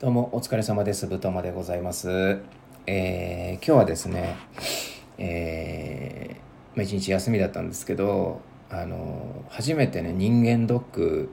[0.00, 1.08] どうもお疲れ様です。
[1.08, 2.38] ぶとまでございます。
[2.86, 4.36] えー今日はですね、
[5.18, 8.40] えー、一日休みだったんですけど、
[8.70, 11.30] あの初めてね人間ドック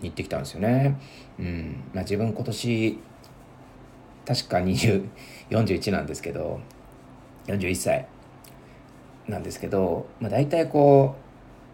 [0.00, 0.98] に行ってきたんですよね。
[1.38, 2.98] うん、まあ自分今年
[4.26, 5.06] 確か20
[5.50, 6.60] 41なんですけど、
[7.48, 8.08] 41歳
[9.28, 11.16] なんですけど、まあ大体こ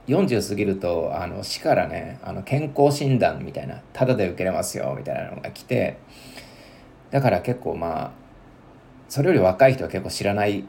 [0.08, 5.98] う40過ぎるとあの市からねあの健康診断みたいなタダで受けれますよみたいなのが来て
[7.12, 8.10] だから結構まあ
[9.08, 10.64] それより若い人は結構知らない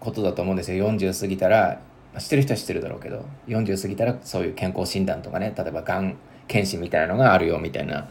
[0.00, 0.90] ことだと思うんですよ。
[0.90, 1.80] 40過ぎたら、
[2.18, 6.16] 知ってる人は知ってるだろうけど40過ぎたらそういう健康診断とかね例えばがん
[6.46, 8.08] 検診みたいなのがあるよみたいな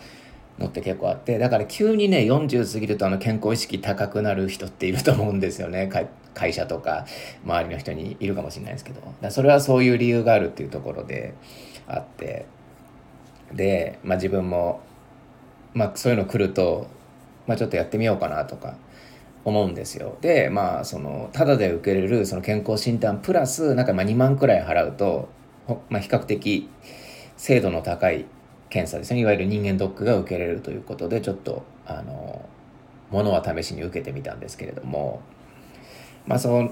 [0.57, 5.89] のって結構あってだから急にね40過ぎるとあの健康意識高くなる人っていると思うんですよね。
[6.33, 7.05] 会社とか
[7.45, 9.01] 周りの人にいるかもしれないですけど。
[9.29, 11.33] それはそういう理由があるっていうところで
[11.87, 12.45] あって。
[13.53, 14.81] で、まあ、自分も、
[15.73, 16.87] まあ、そういうの来ると、
[17.47, 18.75] まあ、ちょっとやってみようかなとか
[19.43, 20.17] 思うんですよ。
[20.21, 25.29] でまあそのただで受けれるその健康診断プラスなんかま2万くらい払うと、
[25.89, 26.69] まあ、比較的
[27.37, 28.25] 精度の高い
[28.69, 29.19] 検査ですね。
[29.19, 32.47] いわゆる人間ドックが受けれるということでちょっとあの
[33.09, 35.21] ものは試しに受けてみたんですけれども
[36.27, 36.71] まあその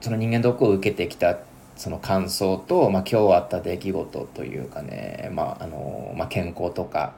[0.00, 1.38] その人間ドックを受けてきた
[1.78, 7.14] その感想と、まあ、今日あった出来事というかね、まああのまあ、健康とか、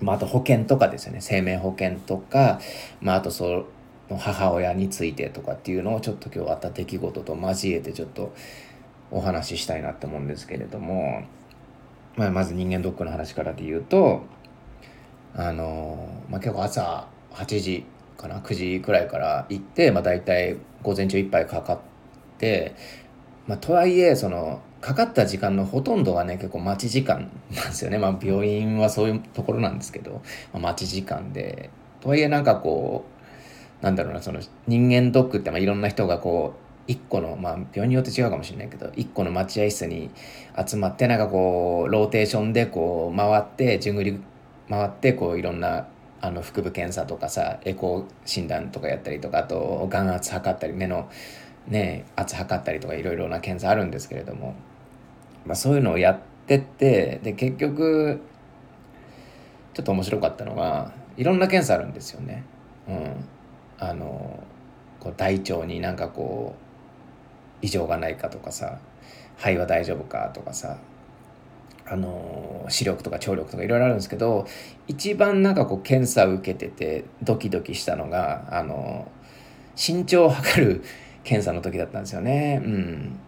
[0.00, 1.20] まあ、あと保険とかですよね。
[1.20, 2.60] 生命保険とか、
[3.00, 3.66] まあ、あとそ
[4.10, 8.32] の母親についてとかっていうのをちょっと今日あった出来事と交えてちょっと
[9.10, 11.22] お話ししたいなと思うんですけれども、
[12.16, 14.22] まあ、まず人間ドックの話からで言うと
[15.34, 17.84] あの、まあ、結構朝8時
[18.16, 21.78] かな9時くらいから行って、まあ、大体午前中いっぱいかかっ
[22.38, 22.74] て、
[23.46, 31.70] まあ、とはいえそのかかった時間のほとんどがね結構待ち時間なんですよね、まあ、病院はそういうところなんですけど、まあ、待ち時間で。
[32.00, 33.04] とはいえなんかこ
[33.80, 40.10] うなんだろうなその人間ドックってまあいろんな人がこう一個のまあ病院によって違うかもしれないけど一個の待合室に
[40.66, 44.20] 集まってなんかこうローテーションでこう回って順繰り
[44.68, 45.88] 回ってこういろんな
[46.20, 51.08] あの腹部検査とかさエコー診断とかやったりとかあと眼圧測ったり目の
[51.68, 54.54] ね圧測ったりとかいろいろな検査あるんですけれども、
[55.46, 58.20] まあ、そういうのをやってってで結局
[59.74, 62.44] ちょっと面白かったのがいろんな検査あるんですよね。
[62.88, 63.24] うん、
[63.78, 64.42] あの
[64.98, 66.68] こう大腸になんかこう
[67.62, 68.78] 異常がないかとかさ
[69.36, 70.78] 肺は大丈夫かとかさ
[71.86, 74.46] あの視力とか聴力とかいろいろあるんですけど
[74.86, 79.10] 一番なんかこう検査を受けててドキドキしたのがあの
[79.76, 80.84] 身長を測る
[81.28, 82.62] 検査の時だったんですよね。
[82.64, 83.18] うん、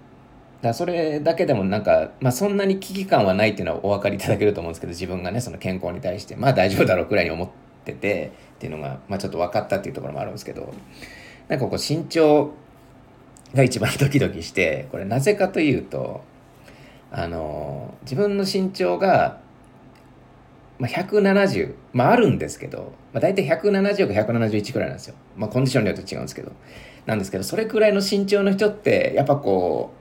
[0.63, 7.49] だそれだけでもなんか、まあ、そんなに危機感はないっていうのはお分かりいただけると思うんですけど自分がねその健康に対してまあ大丈夫だろうくらいに思っ
[7.85, 10.73] ててっていうのが、まあ、ちょっと分かったっていうところもあるんですけど
[11.49, 12.53] なんかこう身長
[13.55, 16.23] が一番ドキドキしてこれなぜかというと
[17.13, 19.41] あの自分の身長が、
[20.81, 26.53] まあ、170まああるんですけど、まあ、大体170か171くらいなんですよ、まあ、コンディションによって違うんですけど。
[27.07, 29.93] なんですけどそれくらいの身長の人ってやっぱこ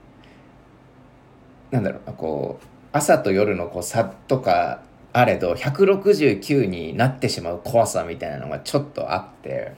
[1.72, 4.82] うなんだろうこう朝と夜のこう差とか
[5.12, 9.72] あれど169になってしまう怖さみたいなのがちょっとあって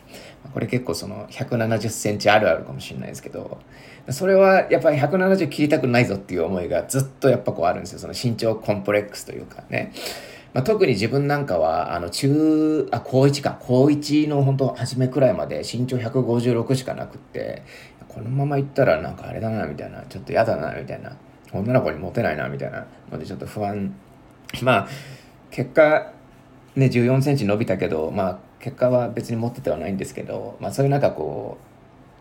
[0.52, 3.58] これ結構その170センチあるあるかもしれないですけど
[4.10, 7.98] それはやっぱり170切りたくないぞっていう思いがずっとやっぱこうあるんですよ。
[8.00, 9.92] その身長コンプレックスというかね、
[10.54, 17.62] まあ、特に自分なんかはあの中あ高1か高1の本当初めくらいまで身長156しかなくって
[18.08, 21.16] このままいったらなんかあれだなみたいなちょっと嫌だなみたいな
[21.52, 23.94] 女の子にモテないなみたいなのでちょっと不安。
[24.62, 24.88] まあ
[25.50, 26.12] 結果
[26.76, 31.72] ね14センチ伸びたけどまあ結果は別に持っててはないんですけど、まあ、そういうなんかこう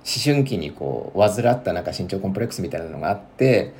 [0.04, 3.74] 思春期にこう患ったなんか身長コンプレックスみたいなのがあって、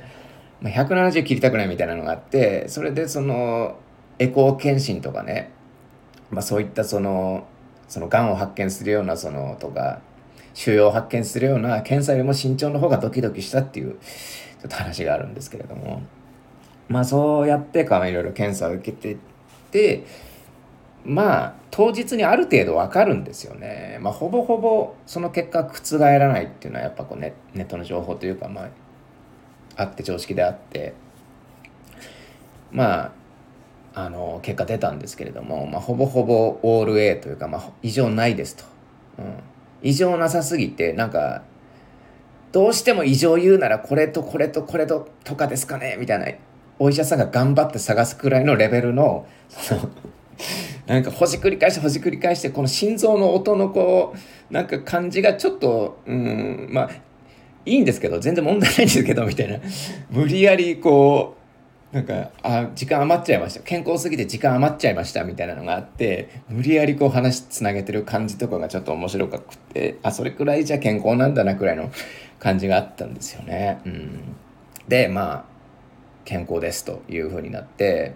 [0.60, 3.76] まあ、170切りたくないみたいなのがあってそれでその
[4.18, 5.50] エコー検診とかね、
[6.30, 7.46] まあ、そういったその
[7.88, 10.00] そのがんを発見するようなそのとか
[10.54, 13.98] 腫瘍を発見するような検査よりも身長の方がドキドキしたっていう
[14.60, 16.02] ちょっと話があるんですけれども
[16.88, 19.16] まあそうやってかいろいろ検査を受けてっ
[19.70, 20.04] て
[21.04, 23.98] まあ当日にある程度わかるんですよね。
[24.00, 28.68] まあほぼほぼその結果覆らないっていうのはやっぱこうネネットの情報というかまあ
[29.76, 30.94] あって常識であって
[32.70, 33.12] まあ
[33.94, 38.64] あの結果出たんですけれども、まあ、ほぼほぼオール A というか、まあ、異常ないですと、
[39.18, 39.34] うん、
[39.82, 41.42] 異常なさすぎてなんか
[42.52, 46.26] どうしても異常言うならこれとこれとこれととかですかねみたいな
[46.78, 49.90] お医者さんが頑張って探すくらいのレベルのその
[50.86, 54.14] なんかほじくり返してほじくり返してこの心臓の音のこ
[54.50, 56.90] うなんか感じがちょっとうんまあ
[57.64, 59.58] いいんですけど全然問題ないんですけどみたいな。
[60.10, 61.41] 無理やりこう
[61.92, 71.90] なんかあ時間余っちゃいました健康すぎて時間余っちゃいましたみたいなのがあって無理やりこう話つなげてる感じとかがちょっと面白くてあそれくらいじゃ健康なんだなくらいの
[72.38, 73.80] 感じがあったんですよね。
[73.84, 74.36] うん、
[74.88, 75.44] でまあ
[76.24, 78.14] 健康ですというふうになって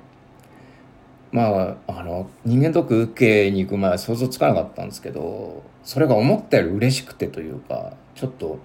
[1.31, 8.59] まああの人間ドック受けに行く前は想像つかなかったんですけどそれが思ったより嬉しくてというかちょっと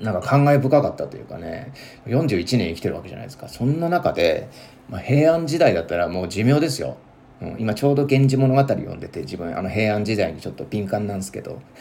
[0.00, 1.72] なんか感慨深かったというかね
[2.06, 3.48] 41年生きてるわけじゃないですか。
[3.48, 4.48] そんな中で、
[4.88, 6.96] まあ、平安時代だったらもう寿命ですよ、
[7.40, 11.60] うん、今ちょうど「源氏物語」読んでて自分あの平安時代にちょっと敏感なんですけど。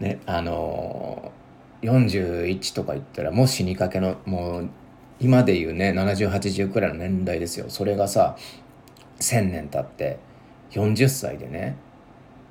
[0.00, 4.70] ねあのー、41とか言ったらもう死にかけのもう
[5.20, 7.66] 今でいうね7080くらいの年代ですよ。
[7.68, 8.36] それがさ
[9.18, 10.18] 1,000年経って
[10.70, 11.76] 40歳でね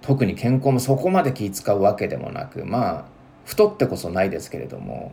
[0.01, 3.18] 特に健康もそこまで気使うわけでもなくまあ
[3.49, 5.11] 太ってこそないですけれども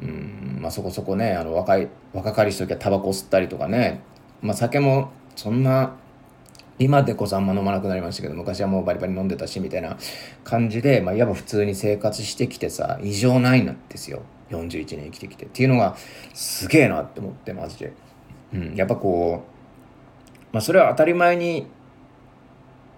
[0.00, 4.00] うんまあそこそこねあの若い若かりし時はタバコ吸ったりとかね
[4.40, 5.94] まあ酒もそんな
[6.78, 9.98] 今でこそあんま飲まなくなりましたけど昔はもうバリバリ飲んでたしみたいな
[10.42, 14.22] 感じで、まあ、いわば普通に生活してきてさ異常ないんですよ。
[14.50, 15.46] 41年生きてきて。
[15.46, 15.96] っていうのが
[16.32, 17.92] すげえなって思ってマジで、
[18.54, 21.66] うん、やっぱこうまあそれは当たり前に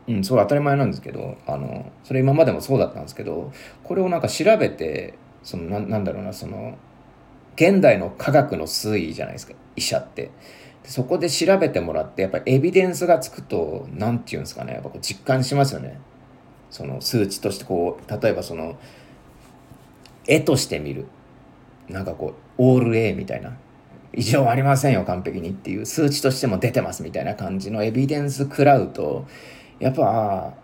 [0.09, 3.53] うんそう当たり前なんですけどあのそれ今までもそうだったんですけど
[3.85, 6.77] これをなんか調べてそのななんだろうなその
[7.55, 10.31] 現代の科学の推移じゃないですか医者って。
[10.85, 16.01] そこで調べてもらってやっぱりエビデンスがつくと何て言うんですかねやっぱこう実感しますよね。
[16.71, 18.79] その数値としてこう例えばその
[20.27, 21.07] 絵として見る。
[21.89, 23.57] なんかこうオール A みたいな。
[24.15, 29.27] 異常ありませんよ完璧にっていう数値としても出てますみたいな感じのエビデンス食らうと
[29.81, 30.55] やっぱ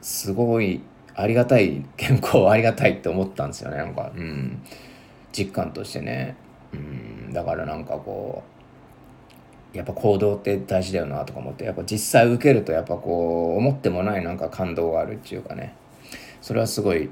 [0.00, 0.82] すごい
[1.14, 4.10] ありがたい健康ありがたいって思ったんですよねなんか。
[4.14, 4.62] うん。
[5.32, 6.36] 実感としてね。
[6.72, 7.32] うん。
[7.32, 8.42] だからなんかこ
[9.74, 15.74] うやっぱ行動って大事だよなとか思ってやっぱ実際受けるとやっぱこう思ってもないなんか感動があるっていうかね。
[16.40, 17.08] それはすごい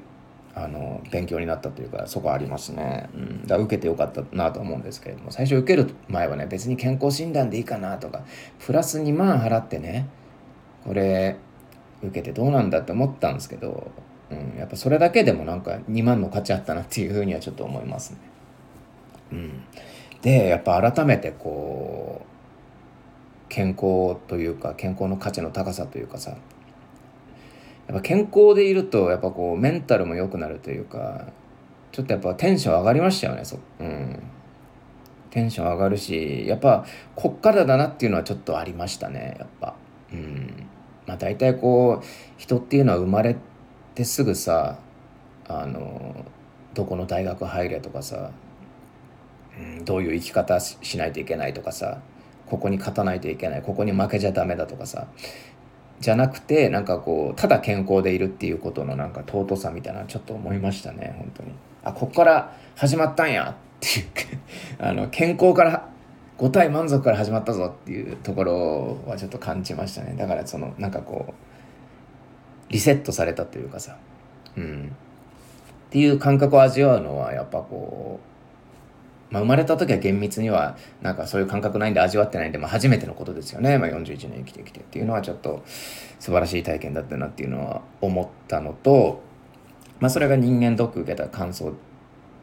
[0.55, 8.25] あの勉強になったというかそこありますね、うん、だ受けてよかったなと思うんですけれども最初受ける前はね別に健康診断でいいかなとか
[8.59, 10.09] プラス2万払ってね
[10.85, 11.37] これ
[12.03, 13.91] 受けてどうなんだって思ったんですけど、
[14.31, 18.19] うん、やっぱそれだけでもなんか2万の価値あったなっていうふうにはちょっと思いますね。
[19.33, 19.65] うん、
[20.23, 26.41] でやっぱ改めてこう健康というか健康の価値の高さというかさやっ
[27.95, 31.27] ぱ健康でいるとやっぱこうメンタルも良くなるというか
[31.93, 34.23] ちょっとやっぱテンション上がりましたよねそうん。
[35.31, 36.85] テンション上がるしやっぱ
[37.15, 39.75] こっからだなっていうのはちょっとありましたねやっぱ。
[40.13, 40.70] うん。
[41.11, 42.05] まあ大体こう
[42.37, 43.37] 人っていうのは生まれ
[43.97, 44.79] てすぐさ
[45.49, 46.25] あの
[46.73, 48.31] どこの大学入れとかさ、
[49.59, 52.01] うん、どういう生き方しないといけないとかさ
[52.47, 55.09] ここに勝たないといけないここに負けちゃダメだとかさ
[55.99, 61.53] じゃなくてなんかこうただ健康でいるっていうことのなんか尊さみたいなちょっと思いましたね本当に。
[61.83, 64.07] あこっから始まったんやっていう
[64.79, 65.89] あの健康から
[66.41, 70.15] 五体満足から始まったぞっていうところはちょっと感じましたね。
[70.17, 71.35] だからそのなんかこ
[72.69, 73.99] うリセットされたというかさ。
[74.57, 74.97] うん。
[75.89, 78.31] っていう感覚を味わうのはやっぱこう
[79.31, 85.63] まあ、生まれた時は厳密にはなんかそういう感覚ないんで味わってないんで、まあ、初めてのことですよね、まあ、41年生きてきてっていうのはちょっと
[86.19, 89.23] 素晴らしい体験だったなっていうのは思ったのと、
[90.01, 91.75] まあ、それが人間ドック受けた感想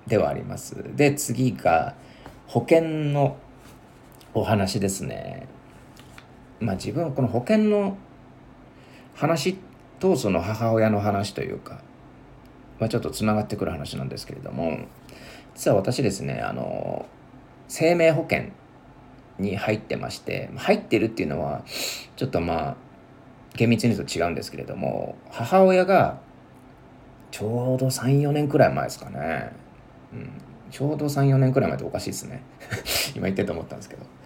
[0.07, 0.95] ではあります。
[0.95, 1.95] で次が
[2.47, 3.35] 保険の
[4.39, 5.47] お話ですね。
[6.59, 7.97] まあ自分はこの保険の
[9.15, 9.57] 話
[9.99, 11.81] とその母親の話というか、
[12.79, 14.79] まあ、ちょっとつながってくる話なんですけれども
[15.55, 17.07] 実は私ですねあの
[17.67, 18.51] 生命保険
[19.39, 21.63] に入ってまして入ってるっていうのは
[22.15, 22.77] ちょっとまあ
[23.55, 26.19] 厳密に言うと違うんですけれども母親が
[27.31, 29.51] ちょうど34年くらい前ですかね、
[30.13, 30.29] うん、
[30.69, 32.43] ちょうど34年くらい前っておかしいですね。
[33.15, 34.16] 今言ってると思ったんですけど。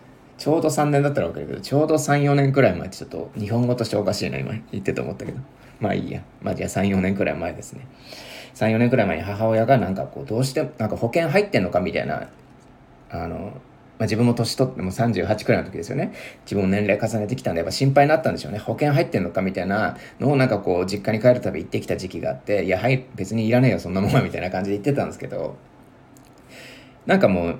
[0.41, 5.39] ちょうど3年だったら分かるけどちょうど34年くらい前ってちょっと日本語としておかしいな今言ってと思ったけど。
[5.79, 6.23] まあいいや。
[6.41, 7.85] まあじゃあ34年くらい前ですね。
[8.55, 12.27] 34年くらい前に母親がなんかこうどうしてなんか保険入ってんのかみたいな
[13.11, 13.51] あの、ま
[13.99, 16.11] あ、自分も年取っても38くらいの時ですよね。
[16.45, 18.57] 自分も年齢重ねてきたんでやっぱ心配になったんでしょうね。
[18.57, 25.55] 保険入ってんのかみたいなのをなんかこう実家に帰るたび言ってきた時期があっていやはい別にいらねえよそんなもんはみたいな感じで言ってたんですけど。
[27.05, 27.59] なんかもう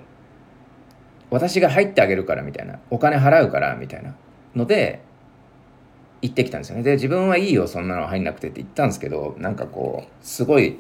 [1.32, 4.14] 私が入ってあげるからみたいなお金払うからみたいな
[4.56, 5.02] ので
[6.22, 10.78] 行ってきたんですよねで自分はいいよそんなの入んなくてって言ったんですけどなんかこうすごい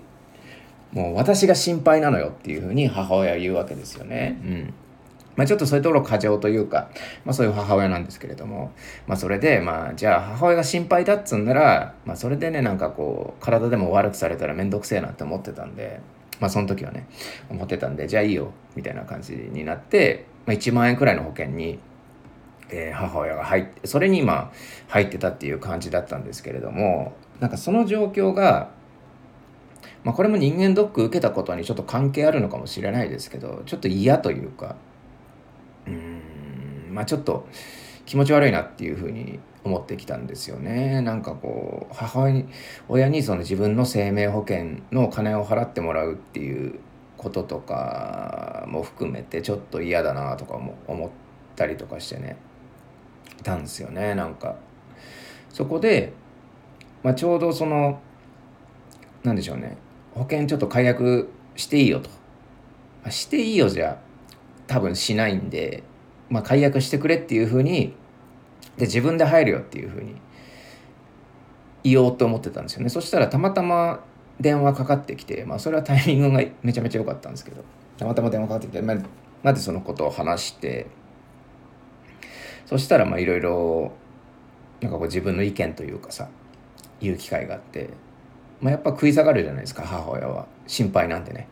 [0.92, 4.40] もう私が心配なのよっていうふうに母親は言うわけですよね。
[4.44, 4.74] うん
[5.38, 6.90] まあ、ちょっとそういうところ過剰というか、
[7.24, 8.74] まあ、そういう母親なんですけれども、
[9.08, 16.02] まあ、それで、まあ、じゃあ母親が心配だっつんなら、まあ、それでねなんかこう体でも悪くされたら面倒くせえなって思ってたんで、
[16.42, 17.08] まあ、その時はね
[17.50, 21.80] 思ってたんでじゃあいいよみたいな感じになって、まあ、1万円くらいの保険に、
[22.70, 24.52] えー、母親が入ってそれに今
[24.88, 28.70] 入ってたっていう感じだったんですけれどもなんかその状況が
[30.04, 34.76] まあ、これも人間ドック受けたことにちょっと関係あるのかもしれないですけどちょっと嫌というか
[35.88, 37.48] うんまあちょっと
[38.06, 41.02] 気持ち悪いなっていうふうに思ってきたんですよね。
[41.02, 42.46] なんかこう母親に
[42.90, 46.80] 親にその自分の生命保険のお金を払ってもらうっていう
[47.22, 51.10] こととかも含めてちょっと嫌だなとかも思っ
[51.56, 52.36] たりとかしてね。
[53.40, 54.56] いたんですよねなんか。
[55.50, 56.14] そこで、
[57.04, 58.00] まあ、ちょうどその
[59.22, 59.78] 何でしょうね。
[60.16, 62.10] 保険ちょっと解約していいよと。
[63.04, 63.12] あ。
[63.12, 64.00] していいよじゃ
[64.66, 65.84] 多分しないんで、
[66.28, 67.94] まあ、解約してくれっていうふうに
[68.78, 70.16] で自分で入るよっていうふうに
[71.84, 72.90] 言おうと思ってたんですよね。
[72.90, 74.04] そしたらたまたま
[74.40, 77.64] 電話かかってきて、まあ、それはタイミングがめちゃめちゃ良かったんですけど
[77.98, 78.96] たまたま電話かかってきて、ま、
[79.44, 80.88] まずそのことを話して
[82.66, 83.92] そしたらいろいろ
[84.80, 86.30] なんかこう自分の意見というかさ
[87.00, 87.90] 言う機会があって
[88.62, 91.48] まあ、やっぱ食い下がるじゃないですか母親は心配なんでね。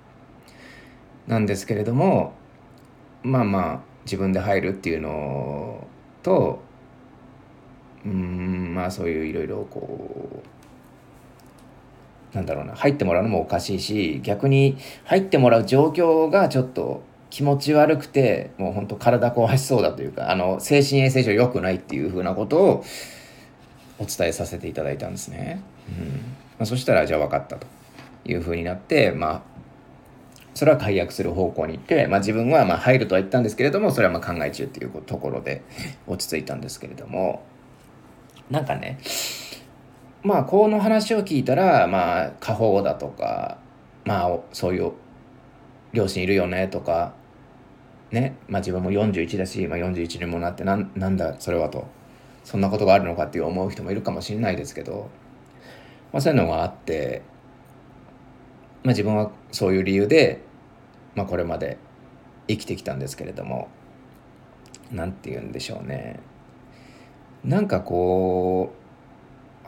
[1.27, 2.33] なんですけれども
[3.23, 5.87] まあまあ自分で入るっていうの
[6.23, 6.59] と
[8.05, 10.47] うんまあそういういろいろこう
[12.33, 22.85] なんだろうな入ってもらうのもおかしいし逆に入ってもらう状況がちょっと気持ち悪くてもうほんと体壊しそうだというかあの精神衛生上良くないっていうふうなことを
[23.99, 25.61] お伝えさせていただいたんですね。
[25.89, 26.07] うん
[26.59, 27.67] まあ、そしたらじゃあ分かったと
[28.25, 29.41] いうふうになってまあ
[30.53, 35.63] それは解約する方向に行って、まあ、自分はま入るとは言ったんですけれどもそれはま考え中っていうところで
[36.07, 37.43] 落ち着いたんですけれども
[38.49, 38.99] なんかね
[40.23, 43.57] まあこの話を聞いたらまあ過保護だとか
[44.05, 44.91] まあそういう
[45.93, 47.13] 両親いるよねとか
[48.11, 51.87] ねまあ自分も41だし、まあ、41にもなってなんなんだそれはと
[52.43, 55.09] そんなことがあるのかって思う人もいるかもしれないですけど
[56.11, 57.21] まあ、そういうのがあって、
[58.83, 60.41] まあ、自分はそういう理由で、
[61.15, 61.77] まあ、これまで
[62.47, 63.69] 生きてきたんですけれども
[64.91, 66.19] 何て言うんでしょうね。
[67.43, 68.78] なんかこう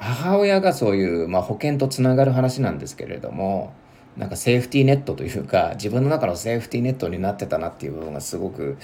[0.01, 3.73] 母親がそういう、まあ、保険とつながる話なんですけれども
[4.17, 8.77] なんかセーフティーネットというか自分の中のセーフティーネットになってたなっていう部分がすごく、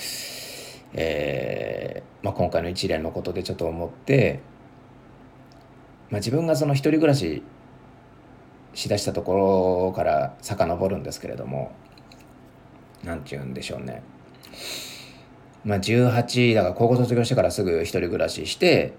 [0.93, 4.39] えーまあ、今回の一連のことでちょっと思って
[6.09, 7.43] まあ、自分がその一人暮らし
[8.73, 9.33] しだしたとこ
[9.87, 11.71] ろから遡るんですけれども
[13.03, 14.03] 何て言うんでしょうね。
[15.65, 18.93] まあ18だから高校卒業してからすぐ一人暮らしして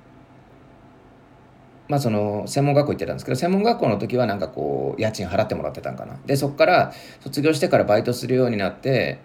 [1.89, 6.19] まあその専門学校行ってたんですけど専門学校の時はなんかこう家賃払ってもらってたんかな。
[6.27, 9.21] でそこから卒業してからバイトするようになって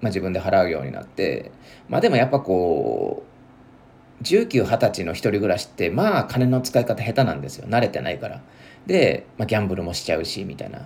[0.00, 1.50] まあ自分で払うようになって
[1.88, 3.24] まあでもやっぱこ
[4.20, 7.66] う1920歳の一人暮らしってまあ金の使い方下手なんですよ。
[7.68, 8.42] 慣れてないから。
[8.86, 10.80] で、まあ、ギャンブルもしちゃうしみたいな、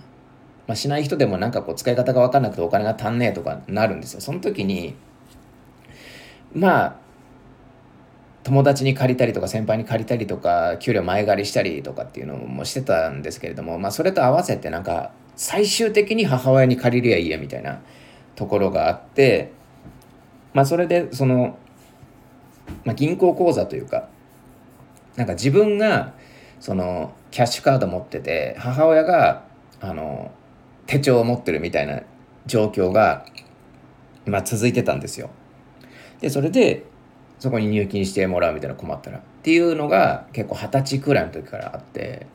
[0.66, 4.20] まあ、しない人でもなんかこう使い方が分かんなくてお金が足んねえとかなるんですよ。
[4.20, 4.94] その時に
[6.54, 6.96] まあ
[8.48, 17.82] 友達に借りたりとか先輩に借りたりとか給料前借りしたりとかっていうのもしてたんですけれどもまあそれと合わせてなんか最終的に母親に借りりゃいいやみたいな
[18.36, 19.52] ところがあって
[20.54, 21.58] まあそれでその
[22.84, 24.08] まあ、銀行口座というか
[25.16, 26.14] なんか自分が
[26.60, 29.44] そのキャッシュカード持ってて母親が
[29.80, 30.30] あの
[30.86, 32.00] 手帳を持ってるみたいな
[32.46, 33.26] 状況が、
[34.24, 35.30] まあ、続いてたんですよ。
[36.20, 36.84] でそれで
[37.38, 42.26] そこに入金してもらうみたいな困ったらっていうのが結構二十歳くらいの時からあって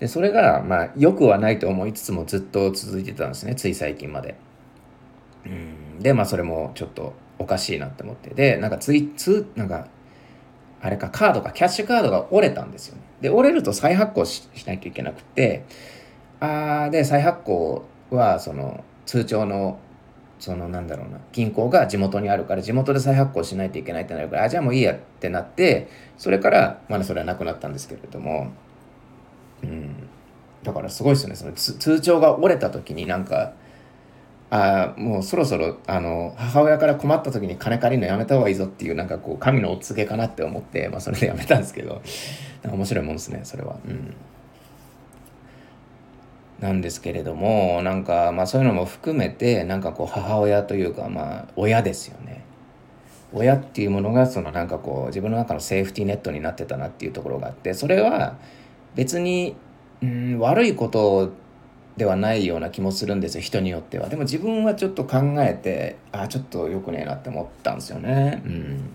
[0.00, 4.36] でそれがまあ良くはないと思いつつもずっと続いてたんですねつい最近まで。
[5.46, 6.00] うん。
[6.00, 8.30] でまあそれもちょっとおかしいなって思って。
[8.30, 9.88] でなんかツイツなんか
[10.80, 13.02] あれかカードがキャッシュカードが折れたんですよね。
[13.20, 15.64] で折れると再発行しないといけなくて。
[16.40, 19.78] ああで再発行はその通帳の
[20.44, 28.52] そのなんだろうな銀行が地元にあるから地元で再発行しないといけないってなるからあじゃあもういいやってなってそれからまだそれはなくなったんですけれども
[29.62, 29.94] うん。
[30.62, 31.36] だからすごいですよね。
[31.36, 33.54] その通帳が折れた時になんか
[34.50, 42.02] あもうそろそろあの母親から困った時に金借りるのやめた方がいいぞっていうなんかこう神のお告げかなって思って、まあ、それでやめたんですけど
[42.62, 43.76] 面白いもんですねそれは。
[43.86, 44.14] うん。
[46.60, 52.44] なんですけれどもなんかまあそういうのも含めてなんかこう母親というかまあ親ですよね。
[53.32, 58.36] 親っていうものがそのなんかこう自分の中のセーフティーネットになってたなっていうところがあってそれは
[58.94, 59.56] 別に
[60.02, 61.32] うん悪いこと
[61.96, 64.08] ではないような気もするんですよ人によっては。
[64.08, 68.42] でも自分はちょっと考えてああちょっとよくねえなって思ったんですよね。
[68.44, 68.90] うん。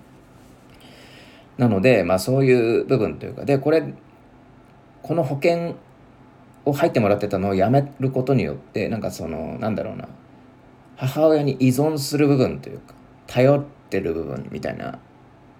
[1.58, 3.44] なのでまあそういう部分というか。
[3.44, 3.84] でこれ
[5.02, 5.76] この保険
[6.70, 10.08] を入ってもらってたのをやめることによってなんかそのなんだろうな
[10.96, 12.94] 母親に依存する部分というか
[13.28, 15.00] 頼ってる部分みたいな、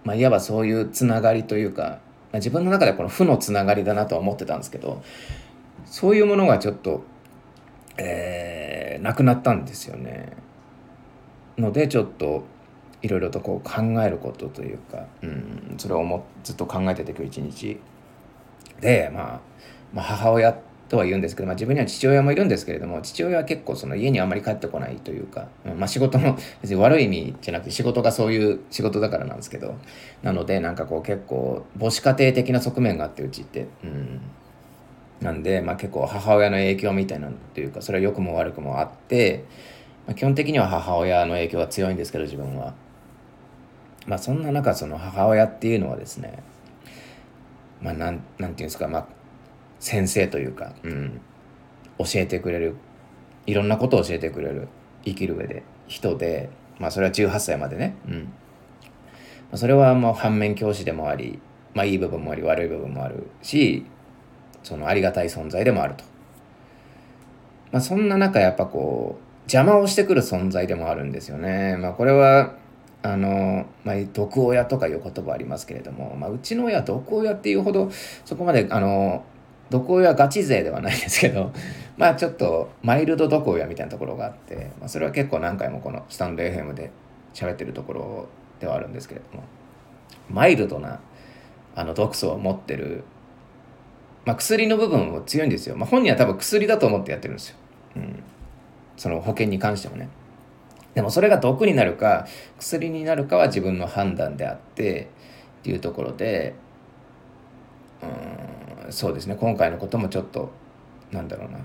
[0.04, 1.98] まあ、いわばそういうつながりというか、ま
[2.34, 5.04] あ、自分の中でこの負のつながりだなとは思ってたんですけど
[5.86, 7.04] そういうものがちょっと
[8.00, 10.32] えー、なくなったんですよね。
[11.58, 12.44] のでちょっと
[13.02, 17.80] いろいろとこう考えることというか、うん、それをもずっと考えてて今日一日
[18.80, 19.40] で、まあ、
[19.94, 20.54] まあ母親
[20.90, 29.76] とは言うんですけど、まあ、自分には父親もいるんですけれども父親は結構その家にあんまり帰ってこないというか、まあ、仕事の 別に悪い意味じゃなくて仕事がそういう仕事だからなんですけど
[30.24, 34.22] なのでなんかこう結構母子家庭的な側面があってうちって、うん、
[35.22, 39.44] なんで、まあ、結構母親の影響みたいなというかそれは良くも悪くもあって、
[40.08, 42.74] まあ、基本的には母親の影響は強いんですけど自分は。
[44.08, 46.42] まあそんな中その母親っていうのはですね
[47.80, 49.19] まあなんなんていうんですかまあ
[49.80, 51.22] 先生というか、うん、
[52.00, 52.76] 教えてくれる。
[53.46, 54.68] いろんなことを教えてくれる。
[55.06, 55.64] 生きる上で。
[55.88, 56.50] 人で。
[56.80, 58.32] まあそれは18歳までね、うん。
[59.50, 61.40] まあ、それはもう反面教師でもあり
[61.74, 63.86] まあいい部分もあり悪い部分もあるし
[64.64, 66.04] そのありがたい存在でもあると。
[67.72, 71.78] まあ、そんな中やっぱこう邪魔をしてくる存在でもあるんですよね。
[71.78, 72.56] まあ、これは
[73.04, 77.90] あの、まあ、毒親とかいう言葉ありますけれども、まあ、うちの親毒親っていうほど
[78.26, 79.24] そこまであの
[79.70, 81.52] 毒親ガチ勢ではないですけど
[81.98, 86.92] まあちょっとマイルド毒親みたいなところがあって、まあ、それは結構何回もこのスタンド FM で
[87.34, 88.28] 喋ってるところ
[88.60, 89.44] ではあるんですけれども
[90.30, 91.00] マイルドな
[91.76, 93.04] あの毒素を持ってる
[94.26, 95.76] まあ、薬の部分も強いんですよ。
[95.76, 97.56] まあ、本人は多分薬だと思ってやってるんですよ。
[97.96, 98.24] うん。
[98.96, 100.10] その保険に関してもね。
[100.94, 105.10] でもそれが毒になるか薬になるかは自分の判断であって
[105.62, 106.56] っていうところで
[108.02, 110.52] うんそうですね今回のこともちょっと
[111.12, 111.60] なんだろうな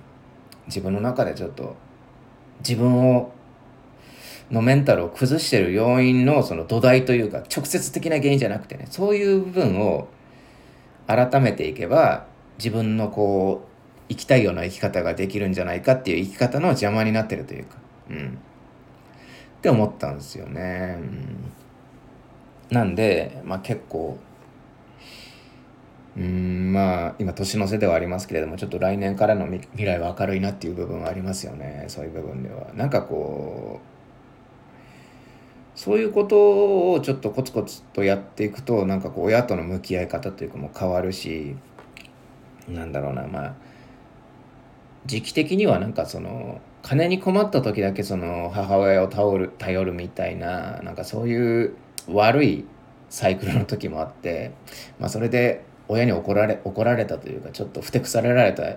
[0.66, 1.76] 自分の中でちょっと
[2.60, 3.32] 自分を
[4.50, 10.08] のメンタルを崩してる要因のその土台というか直接的な原因じゃなくてねそういう部分を
[11.06, 12.26] 改めていけば
[12.58, 13.74] 自分のこう
[14.08, 17.76] 生きたいような生き方ができるんじゃないかっていう生き方の邪魔になってるというか、
[18.10, 18.38] うん。
[19.58, 20.98] って思ったんですよね。
[21.00, 21.52] うん、
[22.70, 24.18] なんで、まあ結構、
[26.16, 31.86] うん、まあ今年の瀬ではありますけれども、ちょっと来年からの未来は明るいなっていう部分はありますよね。
[31.88, 32.72] そういう部分では。
[32.74, 33.94] なんかこう、
[35.74, 41.56] そういうことをちょっとコツコツとやっていくとなんかこう親との向き合い方というかも変わるし
[42.68, 43.54] なんだろうなまあ
[45.06, 51.76] 時期的にはなんかその金に困った時だけその母親を頼る頼るみたいななんかそういう
[52.08, 52.64] 悪い
[53.10, 54.52] サイクルの時もあって、
[54.98, 58.76] まあ、それで親に怒られ怒られたというかちょっとふてくされられた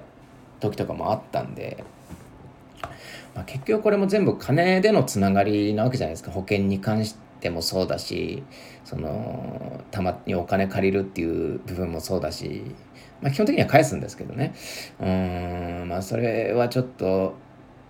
[0.60, 1.84] 時とかもあったんで、
[3.36, 8.44] まあ、結局これも全部金でのつながりなわけじゃないですか保険に関してもそうだし
[8.84, 12.76] そのたまにお金借りるっていう部分もそうだし
[13.22, 14.54] まあ、基本的には返すんですけどね
[15.00, 17.34] うんまあそれはちょっと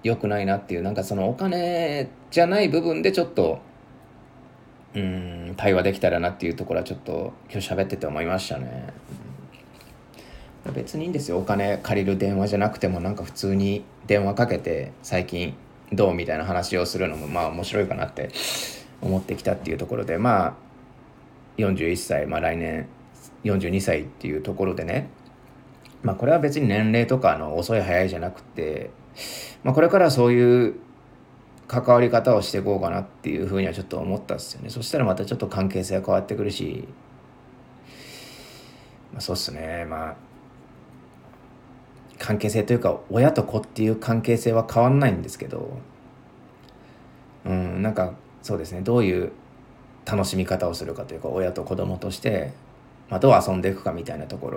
[0.04, 3.60] 良くないなっていうなんかそのお金じゃない部分でちょっと
[4.96, 8.94] うん対話できたらなっていうところはちょっと今日喋ってて思いましたね。
[10.72, 11.38] 別にいいんですよ。
[11.40, 15.54] お金借りる電話じゃなくてもなんか普通に電話かけて最近
[15.92, 18.30] どうみたいな話をするのもまあ面白いかなって
[19.02, 20.54] 思ってきたっていうところでまあ
[21.58, 22.88] 41歳まあ来年
[23.44, 25.10] 42歳っていうところでね
[26.04, 28.90] まあこれは別に年齢とかの遅い早いじゃなくて、
[29.64, 30.76] まあ、これからそういう
[31.68, 34.70] 関わり方をしていこうかなっていうふうにはちょっと思ったんですよね。
[34.70, 36.88] そしたらまたちょっと関係性が変わってくるし、
[39.12, 39.86] まあ、そうっすね。
[39.90, 40.27] まあ
[42.20, 45.80] 関係性というか親と子っていう関係性は変わんないんですけど
[47.46, 49.32] うんなんかそうですねどういう
[50.06, 52.54] 楽しみ方をするかというか親と子供として
[53.10, 54.50] まあ、どう遊んでいくかみたいなとこ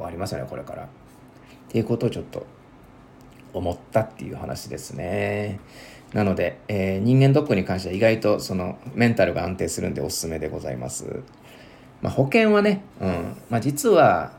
[0.00, 0.84] ろありますよねこれから。
[0.84, 0.86] っ
[1.68, 2.46] ていうことをちょっと
[3.52, 5.60] 思ったっていう話ですね。
[6.12, 11.22] なので、えー、人間ドックに関しては意外とそのメンタルが安定するんでおすすめでございます。
[12.00, 14.32] まあ、保険はね、うんまあ、実は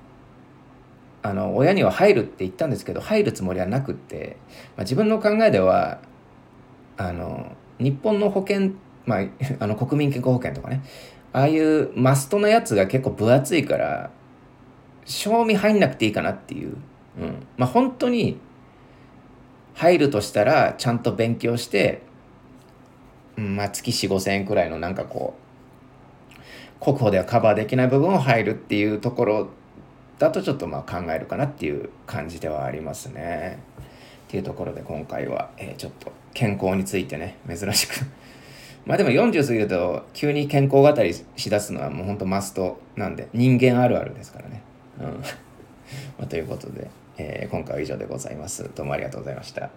[1.22, 4.38] あの親には入るって言ったんですけど入るつもりはなくって、
[4.78, 6.00] まあ、自分の考えでは
[6.98, 8.72] あの日本の保険、
[9.06, 9.24] まあ、
[9.60, 10.82] あの国民健康保険とかね
[11.34, 14.10] ああいうマストなやつが結構分厚いから
[15.06, 16.76] 賞味入んなくていいかなっていう、
[17.20, 18.40] うん、まあ本当に
[19.76, 22.02] 入るとしたらちゃんと勉強して、
[23.38, 29.50] うん、まあ月4 5千円くらいのなんかこう国保ではカバーできない部分を入るっていうところ
[30.20, 33.58] だとちょっとまあ考えるかなっていう感じではありますね。
[34.28, 38.06] っていうところで今回は、えー、ちょっと健康についてね珍しく
[38.86, 44.62] まあでも40過ぎると急に健康語りしだすのはもうほんとマストなんで人間あるあるですからね。
[45.00, 45.06] うん
[46.20, 48.70] まあ、ということで、えー、今回は以上でございます。
[48.76, 49.72] どうもありがとうございました。